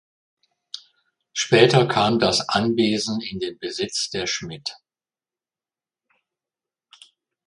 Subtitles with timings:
[1.31, 4.75] Später kam das Anwesen in den Besitz der Schmidt.